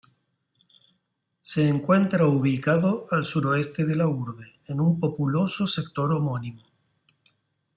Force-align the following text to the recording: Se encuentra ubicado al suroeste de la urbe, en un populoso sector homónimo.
Se 1.43 1.67
encuentra 1.69 2.25
ubicado 2.25 3.05
al 3.11 3.23
suroeste 3.23 3.85
de 3.85 3.93
la 3.95 4.07
urbe, 4.07 4.53
en 4.65 4.81
un 4.81 4.99
populoso 4.99 5.67
sector 5.67 6.11
homónimo. 6.11 6.63